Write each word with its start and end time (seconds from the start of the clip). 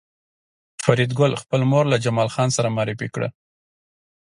فریدګل 0.83 1.31
خپله 1.41 1.65
مور 1.71 1.85
له 1.89 1.97
جمال 2.05 2.29
خان 2.35 2.49
سره 2.57 2.73
معرفي 2.75 3.07
کړه 3.15 3.27